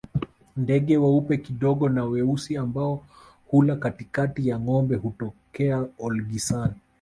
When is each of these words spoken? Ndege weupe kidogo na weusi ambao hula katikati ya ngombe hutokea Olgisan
Ndege 0.57 0.97
weupe 0.97 1.37
kidogo 1.37 1.89
na 1.89 2.03
weusi 2.05 2.57
ambao 2.57 3.03
hula 3.47 3.75
katikati 3.75 4.47
ya 4.47 4.59
ngombe 4.59 4.95
hutokea 4.95 5.85
Olgisan 5.99 6.73